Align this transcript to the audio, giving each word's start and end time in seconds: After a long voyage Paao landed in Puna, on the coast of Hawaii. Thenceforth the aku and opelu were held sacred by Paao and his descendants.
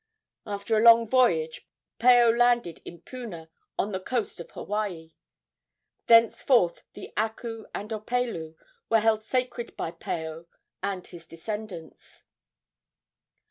After 0.47 0.75
a 0.75 0.81
long 0.81 1.07
voyage 1.07 1.69
Paao 1.99 2.35
landed 2.35 2.81
in 2.85 3.01
Puna, 3.01 3.51
on 3.77 3.91
the 3.91 3.99
coast 3.99 4.39
of 4.39 4.49
Hawaii. 4.49 5.13
Thenceforth 6.07 6.81
the 6.93 7.13
aku 7.15 7.67
and 7.75 7.91
opelu 7.91 8.55
were 8.89 8.99
held 8.99 9.23
sacred 9.23 9.77
by 9.77 9.91
Paao 9.91 10.47
and 10.81 11.05
his 11.05 11.27
descendants. 11.27 12.23